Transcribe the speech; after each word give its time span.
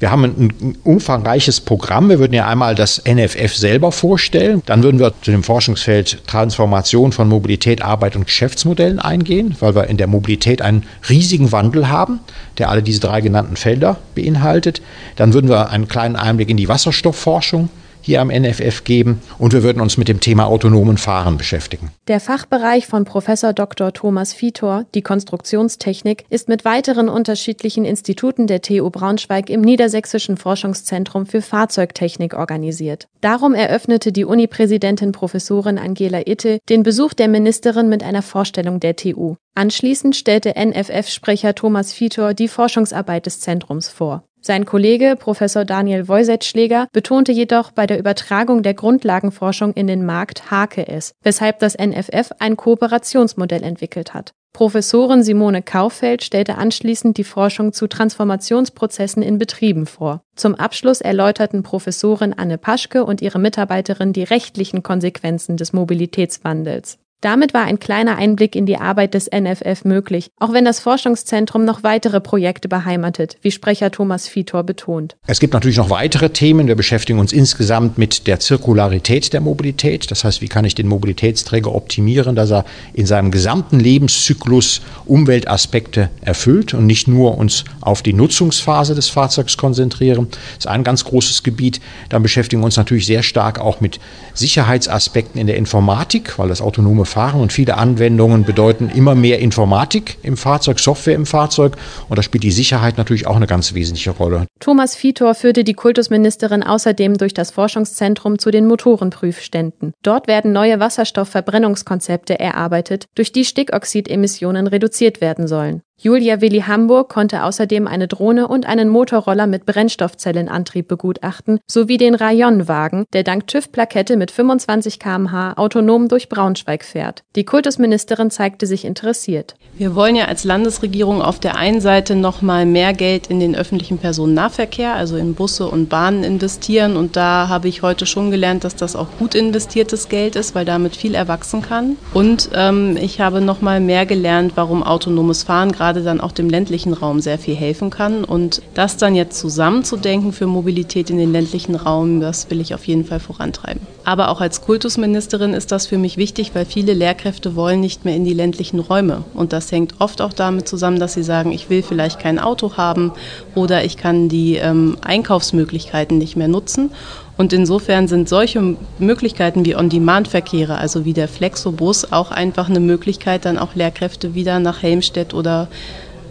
Wir 0.00 0.12
haben 0.12 0.24
ein 0.24 0.76
umfangreiches 0.84 1.60
Programm. 1.60 2.08
Wir 2.08 2.20
würden 2.20 2.32
ja 2.32 2.46
einmal 2.46 2.76
das 2.76 3.02
NFF 3.04 3.56
selber 3.56 3.90
vorstellen. 3.90 4.62
Dann 4.64 4.84
würden 4.84 5.00
wir 5.00 5.12
zu 5.22 5.32
dem 5.32 5.42
Forschungsfeld 5.42 6.24
Transformation 6.28 7.10
von 7.10 7.28
Mobilität, 7.28 7.82
Arbeit 7.82 8.14
und 8.14 8.26
Geschäftsmodellen 8.26 9.00
eingehen, 9.00 9.56
weil 9.58 9.74
wir 9.74 9.88
in 9.88 9.96
der 9.96 10.06
Mobilität 10.06 10.62
einen 10.62 10.84
riesigen 11.08 11.50
Wandel 11.50 11.88
haben, 11.88 12.20
der 12.58 12.70
alle 12.70 12.84
diese 12.84 13.00
drei 13.00 13.20
genannten 13.20 13.56
Felder 13.56 13.96
beinhaltet. 14.14 14.82
Dann 15.16 15.34
würden 15.34 15.50
wir 15.50 15.70
einen 15.70 15.88
kleinen 15.88 16.14
Einblick 16.14 16.48
in 16.48 16.56
die 16.56 16.68
Wasserstoffforschung 16.68 17.68
hier 18.00 18.20
am 18.20 18.28
NFF 18.28 18.84
geben 18.84 19.20
und 19.38 19.52
wir 19.52 19.62
würden 19.62 19.80
uns 19.80 19.96
mit 19.96 20.08
dem 20.08 20.20
Thema 20.20 20.46
autonomen 20.46 20.98
Fahren 20.98 21.38
beschäftigen. 21.38 21.90
Der 22.08 22.20
Fachbereich 22.20 22.86
von 22.86 23.04
Professor 23.04 23.52
Dr. 23.52 23.92
Thomas 23.92 24.40
Vitor, 24.40 24.84
die 24.94 25.02
Konstruktionstechnik, 25.02 26.24
ist 26.30 26.48
mit 26.48 26.64
weiteren 26.64 27.08
unterschiedlichen 27.08 27.84
Instituten 27.84 28.46
der 28.46 28.62
TU 28.62 28.90
Braunschweig 28.90 29.50
im 29.50 29.60
Niedersächsischen 29.60 30.36
Forschungszentrum 30.36 31.26
für 31.26 31.42
Fahrzeugtechnik 31.42 32.34
organisiert. 32.34 33.08
Darum 33.20 33.54
eröffnete 33.54 34.12
die 34.12 34.24
Uni-Präsidentin 34.24 35.12
Professorin 35.12 35.78
Angela 35.78 36.26
Itte 36.26 36.58
den 36.68 36.82
Besuch 36.82 37.14
der 37.14 37.28
Ministerin 37.28 37.88
mit 37.88 38.02
einer 38.02 38.22
Vorstellung 38.22 38.80
der 38.80 38.96
TU. 38.96 39.36
Anschließend 39.54 40.14
stellte 40.14 40.54
NFF-Sprecher 40.56 41.54
Thomas 41.54 41.98
Vitor 42.00 42.32
die 42.32 42.46
Forschungsarbeit 42.46 43.26
des 43.26 43.40
Zentrums 43.40 43.88
vor. 43.88 44.22
Sein 44.40 44.64
Kollege 44.64 45.16
Professor 45.18 45.64
Daniel 45.64 46.08
Woisetschläger 46.08 46.86
betonte 46.92 47.32
jedoch, 47.32 47.70
bei 47.72 47.86
der 47.86 47.98
Übertragung 47.98 48.62
der 48.62 48.74
Grundlagenforschung 48.74 49.72
in 49.74 49.86
den 49.86 50.06
Markt 50.06 50.50
hake 50.50 50.86
es, 50.86 51.12
weshalb 51.22 51.58
das 51.58 51.76
NFF 51.76 52.32
ein 52.38 52.56
Kooperationsmodell 52.56 53.62
entwickelt 53.62 54.14
hat. 54.14 54.32
Professorin 54.52 55.22
Simone 55.22 55.62
Kaufeld 55.62 56.22
stellte 56.22 56.56
anschließend 56.56 57.16
die 57.16 57.24
Forschung 57.24 57.72
zu 57.72 57.86
Transformationsprozessen 57.86 59.22
in 59.22 59.38
Betrieben 59.38 59.86
vor. 59.86 60.22
Zum 60.36 60.54
Abschluss 60.54 61.00
erläuterten 61.00 61.62
Professorin 61.62 62.32
Anne 62.32 62.58
Paschke 62.58 63.04
und 63.04 63.20
ihre 63.20 63.38
Mitarbeiterin 63.38 64.12
die 64.12 64.24
rechtlichen 64.24 64.82
Konsequenzen 64.82 65.56
des 65.56 65.72
Mobilitätswandels. 65.72 66.98
Damit 67.20 67.52
war 67.52 67.64
ein 67.64 67.80
kleiner 67.80 68.16
Einblick 68.16 68.54
in 68.54 68.64
die 68.64 68.76
Arbeit 68.76 69.12
des 69.12 69.28
NFF 69.28 69.84
möglich, 69.84 70.30
auch 70.38 70.52
wenn 70.52 70.64
das 70.64 70.78
Forschungszentrum 70.78 71.64
noch 71.64 71.82
weitere 71.82 72.20
Projekte 72.20 72.68
beheimatet, 72.68 73.38
wie 73.42 73.50
Sprecher 73.50 73.90
Thomas 73.90 74.32
Vitor 74.32 74.62
betont. 74.62 75.16
Es 75.26 75.40
gibt 75.40 75.52
natürlich 75.52 75.78
noch 75.78 75.90
weitere 75.90 76.30
Themen. 76.30 76.68
Wir 76.68 76.76
beschäftigen 76.76 77.18
uns 77.18 77.32
insgesamt 77.32 77.98
mit 77.98 78.28
der 78.28 78.38
Zirkularität 78.38 79.32
der 79.32 79.40
Mobilität. 79.40 80.12
Das 80.12 80.22
heißt, 80.22 80.42
wie 80.42 80.48
kann 80.48 80.64
ich 80.64 80.76
den 80.76 80.86
Mobilitätsträger 80.86 81.74
optimieren, 81.74 82.36
dass 82.36 82.52
er 82.52 82.64
in 82.94 83.06
seinem 83.06 83.32
gesamten 83.32 83.80
Lebenszyklus 83.80 84.80
Umweltaspekte 85.04 86.10
erfüllt 86.20 86.72
und 86.72 86.86
nicht 86.86 87.08
nur 87.08 87.36
uns 87.36 87.64
auf 87.80 88.02
die 88.02 88.12
Nutzungsphase 88.12 88.94
des 88.94 89.08
Fahrzeugs 89.08 89.56
konzentrieren. 89.56 90.28
Das 90.30 90.58
ist 90.58 90.68
ein 90.68 90.84
ganz 90.84 91.04
großes 91.04 91.42
Gebiet. 91.42 91.80
Dann 92.10 92.22
beschäftigen 92.22 92.62
wir 92.62 92.66
uns 92.66 92.76
natürlich 92.76 93.06
sehr 93.06 93.24
stark 93.24 93.58
auch 93.58 93.80
mit 93.80 93.98
Sicherheitsaspekten 94.34 95.40
in 95.40 95.48
der 95.48 95.56
Informatik, 95.56 96.38
weil 96.38 96.48
das 96.48 96.60
autonome 96.60 97.07
Fahren 97.08 97.40
und 97.40 97.52
viele 97.52 97.76
Anwendungen 97.76 98.44
bedeuten 98.44 98.90
immer 98.90 99.14
mehr 99.14 99.40
Informatik 99.40 100.18
im 100.22 100.36
Fahrzeug, 100.36 100.78
Software 100.78 101.14
im 101.14 101.26
Fahrzeug 101.26 101.76
und 102.08 102.18
da 102.18 102.22
spielt 102.22 102.44
die 102.44 102.50
Sicherheit 102.50 102.98
natürlich 102.98 103.26
auch 103.26 103.36
eine 103.36 103.46
ganz 103.46 103.74
wesentliche 103.74 104.10
Rolle. 104.10 104.46
Thomas 104.60 105.02
Vitor 105.02 105.34
führte 105.34 105.64
die 105.64 105.74
Kultusministerin 105.74 106.62
außerdem 106.62 107.18
durch 107.18 107.34
das 107.34 107.50
Forschungszentrum 107.50 108.38
zu 108.38 108.50
den 108.50 108.66
Motorenprüfständen. 108.66 109.92
Dort 110.02 110.28
werden 110.28 110.52
neue 110.52 110.78
Wasserstoffverbrennungskonzepte 110.78 112.38
erarbeitet, 112.38 113.06
durch 113.14 113.32
die 113.32 113.44
Stickoxidemissionen 113.44 114.66
reduziert 114.66 115.20
werden 115.20 115.48
sollen. 115.48 115.82
Julia 116.00 116.40
Willi 116.40 116.60
Hamburg 116.60 117.08
konnte 117.08 117.42
außerdem 117.42 117.88
eine 117.88 118.06
Drohne 118.06 118.46
und 118.46 118.66
einen 118.66 118.88
Motorroller 118.88 119.48
mit 119.48 119.66
Brennstoffzellenantrieb 119.66 120.86
begutachten, 120.86 121.58
sowie 121.66 121.96
den 121.96 122.14
Rayon-Wagen, 122.14 123.06
der 123.12 123.24
dank 123.24 123.48
TÜV-Plakette 123.48 124.16
mit 124.16 124.30
25 124.30 125.00
km/h 125.00 125.54
autonom 125.54 126.06
durch 126.06 126.28
Braunschweig 126.28 126.84
fährt. 126.84 127.24
Die 127.34 127.44
Kultusministerin 127.44 128.30
zeigte 128.30 128.68
sich 128.68 128.84
interessiert. 128.84 129.56
Wir 129.76 129.96
wollen 129.96 130.14
ja 130.14 130.26
als 130.26 130.44
Landesregierung 130.44 131.20
auf 131.20 131.40
der 131.40 131.56
einen 131.56 131.80
Seite 131.80 132.14
noch 132.14 132.42
mal 132.42 132.64
mehr 132.64 132.92
Geld 132.92 133.26
in 133.26 133.40
den 133.40 133.56
öffentlichen 133.56 133.98
Personennahverkehr, 133.98 134.94
also 134.94 135.16
in 135.16 135.34
Busse 135.34 135.66
und 135.66 135.88
Bahnen 135.88 136.22
investieren. 136.22 136.96
Und 136.96 137.16
da 137.16 137.48
habe 137.48 137.66
ich 137.66 137.82
heute 137.82 138.06
schon 138.06 138.30
gelernt, 138.30 138.62
dass 138.62 138.76
das 138.76 138.94
auch 138.94 139.08
gut 139.18 139.34
investiertes 139.34 140.08
Geld 140.08 140.36
ist, 140.36 140.54
weil 140.54 140.64
damit 140.64 140.94
viel 140.94 141.16
erwachsen 141.16 141.60
kann. 141.60 141.96
Und 142.14 142.50
ähm, 142.54 142.96
ich 142.96 143.20
habe 143.20 143.40
noch 143.40 143.62
mal 143.62 143.80
mehr 143.80 144.06
gelernt, 144.06 144.52
warum 144.54 144.84
autonomes 144.84 145.42
Fahren 145.42 145.72
gerade 145.72 145.87
gerade 145.88 146.04
dann 146.04 146.20
auch 146.20 146.32
dem 146.32 146.50
ländlichen 146.50 146.92
Raum 146.92 147.20
sehr 147.20 147.38
viel 147.38 147.54
helfen 147.54 147.88
kann. 147.88 148.22
Und 148.22 148.60
das 148.74 148.98
dann 148.98 149.14
jetzt 149.14 149.38
zusammenzudenken 149.38 150.34
für 150.34 150.46
Mobilität 150.46 151.08
in 151.08 151.16
den 151.16 151.32
ländlichen 151.32 151.76
Raum, 151.76 152.20
das 152.20 152.50
will 152.50 152.60
ich 152.60 152.74
auf 152.74 152.86
jeden 152.86 153.06
Fall 153.06 153.20
vorantreiben. 153.20 153.80
Aber 154.04 154.28
auch 154.28 154.42
als 154.42 154.60
Kultusministerin 154.60 155.54
ist 155.54 155.72
das 155.72 155.86
für 155.86 155.96
mich 155.96 156.18
wichtig, 156.18 156.54
weil 156.54 156.66
viele 156.66 156.92
Lehrkräfte 156.92 157.56
wollen 157.56 157.80
nicht 157.80 158.04
mehr 158.04 158.16
in 158.16 158.26
die 158.26 158.34
ländlichen 158.34 158.80
Räume. 158.80 159.24
Und 159.32 159.54
das 159.54 159.72
hängt 159.72 159.94
oft 159.98 160.20
auch 160.20 160.34
damit 160.34 160.68
zusammen, 160.68 161.00
dass 161.00 161.14
sie 161.14 161.22
sagen, 161.22 161.52
ich 161.52 161.70
will 161.70 161.82
vielleicht 161.82 162.20
kein 162.20 162.38
Auto 162.38 162.76
haben 162.76 163.12
oder 163.54 163.82
ich 163.82 163.96
kann 163.96 164.28
die 164.28 164.56
ähm, 164.56 164.98
Einkaufsmöglichkeiten 165.00 166.18
nicht 166.18 166.36
mehr 166.36 166.48
nutzen. 166.48 166.90
Und 167.38 167.52
insofern 167.52 168.08
sind 168.08 168.28
solche 168.28 168.76
Möglichkeiten 168.98 169.64
wie 169.64 169.76
On-Demand-Verkehre, 169.76 170.76
also 170.76 171.04
wie 171.04 171.12
der 171.12 171.28
Flexobus, 171.28 172.12
auch 172.12 172.32
einfach 172.32 172.68
eine 172.68 172.80
Möglichkeit, 172.80 173.44
dann 173.44 173.58
auch 173.58 173.76
Lehrkräfte 173.76 174.34
wieder 174.34 174.58
nach 174.58 174.82
Helmstedt 174.82 175.34
oder 175.34 175.68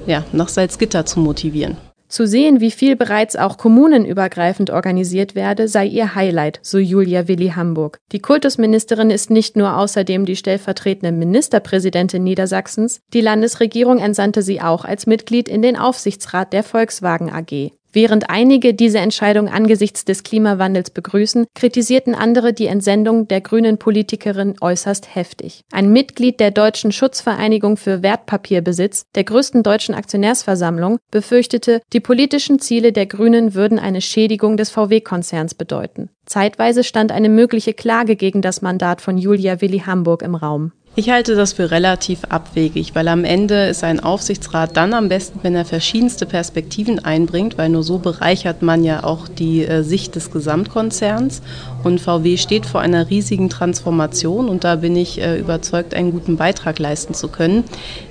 ja, 0.06 0.26
nach 0.34 0.50
Salzgitter 0.50 1.06
zu 1.06 1.22
motivieren. 1.22 1.78
Zu 2.10 2.26
sehen, 2.26 2.62
wie 2.62 2.72
viel 2.72 2.96
bereits 2.96 3.36
auch 3.36 3.58
kommunenübergreifend 3.58 4.70
organisiert 4.70 5.36
werde, 5.36 5.68
sei 5.68 5.86
ihr 5.86 6.16
Highlight, 6.16 6.60
so 6.62 6.78
Julia 6.78 7.28
Willi 7.28 7.50
Hamburg. 7.50 8.00
Die 8.14 8.20
Kultusministerin 8.20 9.10
ist 9.10 9.30
nicht 9.30 9.58
nur 9.58 9.78
außerdem 9.78 10.26
die 10.26 10.38
stellvertretende 10.38 11.12
Ministerpräsidentin 11.12 12.24
Niedersachsens, 12.24 13.02
die 13.14 13.22
Landesregierung 13.22 14.00
entsandte 14.00 14.42
sie 14.42 14.62
auch 14.62 14.86
als 14.86 15.06
Mitglied 15.06 15.50
in 15.50 15.62
den 15.62 15.78
Aufsichtsrat 15.78 16.54
der 16.54 16.64
Volkswagen 16.64 17.30
AG. 17.30 17.72
Während 17.94 18.30
einige 18.30 18.74
diese 18.74 19.00
Entscheidung 19.00 19.48
angesichts 19.48 20.06
des 20.06 20.24
Klimawandels 20.24 20.90
begrüßen, 20.90 21.46
kritisierten 21.56 22.16
andere 22.16 22.54
die 22.54 22.68
Entsendung 22.68 23.28
der 23.28 23.42
grünen 23.42 23.78
Politikerin 23.78 24.56
äußerst 24.60 25.16
heftig. 25.16 25.62
Ein 25.72 25.92
Mitglied 25.92 26.40
der 26.40 26.52
Deutschen 26.52 26.92
Schutzvereinigung 26.92 27.78
für 27.78 28.04
Wertpapierbesitz, 28.04 29.06
der 29.16 29.24
größten 29.24 29.64
deutschen 29.64 29.96
Aktionärsversammlung, 29.96 31.00
befürchtete, 31.12 31.82
die 31.94 32.00
politischen 32.00 32.60
Ziele 32.60 32.92
der 32.92 33.06
Grünen 33.06 33.54
würden 33.54 33.80
eine 33.80 34.02
Schädigung 34.02 34.58
des 34.58 34.70
VW-Konzerns 34.70 35.56
bedeuten. 35.56 36.10
Zeitweise 36.26 36.84
stand 36.84 37.12
eine 37.12 37.30
mögliche 37.30 37.74
Klage 37.74 38.16
gegen 38.16 38.42
das 38.42 38.62
Mandat 38.62 39.02
von 39.02 39.18
Julia 39.18 39.62
Willi 39.62 39.80
Hamburg 39.80 40.22
im 40.22 40.36
Raum. 40.36 40.74
Ich 41.00 41.12
halte 41.12 41.36
das 41.36 41.54
für 41.54 41.70
relativ 41.70 42.24
abwegig, 42.30 42.96
weil 42.96 43.08
am 43.08 43.24
Ende 43.24 43.68
ist 43.68 43.84
ein 43.84 44.00
Aufsichtsrat 44.00 44.76
dann 44.76 44.96
am 44.96 45.10
besten, 45.10 45.42
wenn 45.44 45.54
er 45.54 45.64
verschiedenste 45.64 46.26
Perspektiven 46.26 46.98
einbringt, 46.98 47.56
weil 47.56 47.70
nur 47.70 47.84
so 47.84 48.00
bereichert 48.00 48.64
man 48.64 48.84
ja 48.84 49.04
auch 49.04 49.28
die 49.28 49.64
äh, 49.64 49.84
Sicht 49.84 50.16
des 50.16 50.32
Gesamtkonzerns. 50.32 51.44
Und 51.84 52.02
VW 52.02 52.38
steht 52.38 52.66
vor 52.66 52.82
einer 52.82 53.12
riesigen 53.12 53.48
Transformation 53.48 54.50
und 54.50 54.64
da 54.64 54.78
bin 54.78 54.96
ich 54.96 55.22
äh, 55.22 55.38
überzeugt, 55.38 55.94
einen 55.94 56.12
guten 56.12 56.36
Beitrag 56.36 56.80
leisten 56.80 57.14
zu 57.14 57.28
können. 57.28 57.64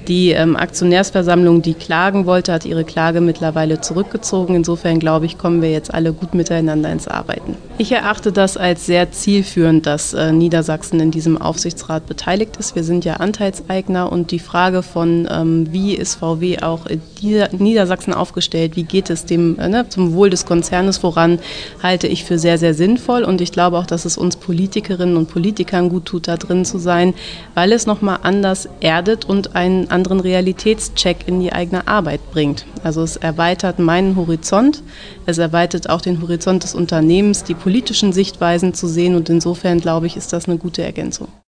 Die 0.07 0.31
ähm, 0.31 0.55
Aktionärsversammlung, 0.55 1.63
die 1.63 1.75
klagen 1.75 2.25
wollte, 2.25 2.53
hat 2.53 2.65
ihre 2.65 2.85
Klage 2.85 3.21
mittlerweile 3.21 3.81
zurückgezogen. 3.81 4.55
Insofern 4.55 5.01
glaube 5.01 5.27
ich, 5.27 5.39
kommen 5.39 5.61
wir 5.61 5.73
jetzt 5.73 5.93
alle 5.93 6.13
gut 6.13 6.35
miteinander 6.35 6.93
ins 6.93 7.09
Arbeiten. 7.09 7.57
Ich 7.79 7.91
erachte 7.91 8.31
das 8.31 8.57
als 8.57 8.87
sehr 8.87 9.11
zielführend, 9.11 9.87
dass 9.87 10.15
äh, 10.15 10.31
Niedersachsen 10.31 11.01
in 11.01 11.11
diesem 11.11 11.37
Aufsichtsrat 11.37 12.07
beteiligt 12.07 12.57
ist. 12.59 12.76
Wir 12.77 12.85
sind 12.85 13.07
ja 13.07 13.15
Anteilseigner 13.15 14.13
und 14.13 14.33
die 14.33 14.39
Frage 14.39 14.83
von, 14.83 15.27
ähm, 15.31 15.73
wie 15.73 15.95
ist 15.95 16.17
VW 16.17 16.59
auch 16.59 16.85
in 16.85 17.01
Niedersachsen 17.57 18.13
aufgestellt, 18.13 18.77
wie 18.77 18.83
geht 18.83 19.09
es 19.09 19.25
dem 19.25 19.59
äh, 19.59 19.71
ne, 19.71 19.89
zum 19.89 20.13
Wohl 20.13 20.29
des 20.29 20.45
Konzernes 20.45 20.99
voran, 20.99 21.39
halte 21.83 22.07
ich 22.07 22.25
für 22.25 22.39
sehr, 22.39 22.59
sehr 22.59 22.75
sinnvoll. 22.75 23.25
Und 23.25 23.41
ich 23.41 23.51
glaube 23.51 23.79
auch, 23.79 23.87
dass 23.87 24.05
es 24.05 24.19
uns 24.19 24.37
Politikerinnen 24.37 25.17
und 25.17 25.31
Politikern 25.31 25.89
gut 25.89 26.05
tut, 26.05 26.29
da 26.29 26.37
drin 26.37 26.67
zu 26.67 26.77
sein, 26.77 27.15
weil 27.55 27.73
es 27.73 27.87
nochmal 27.87 28.19
anders 28.25 28.69
erdet 28.81 29.25
und 29.25 29.57
einen 29.57 29.91
anderen 29.91 30.21
Realitätscheck 30.21 31.27
in 31.27 31.41
die 31.41 31.55
eigene 31.55 31.89
Arbeit 31.89 32.31
bringt. 32.31 32.67
Also 32.85 33.03
es 33.03 33.17
erweitert 33.17 33.79
meinen 33.79 34.17
Horizont, 34.17 34.83
es 35.25 35.39
erweitert 35.39 35.89
auch 35.89 36.03
den 36.03 36.21
Horizont 36.21 36.63
des 36.63 36.75
Unternehmens, 36.75 37.43
die 37.43 37.55
politischen 37.55 38.13
Sichtweisen 38.13 38.75
zu 38.75 38.87
sehen 38.87 39.15
und 39.15 39.31
insofern 39.31 39.81
glaube 39.81 40.07
ich, 40.09 40.19
ist 40.19 40.35
das 40.35 40.45
eine 40.45 40.59
gute 40.59 40.83
Ergänzung. 40.83 41.29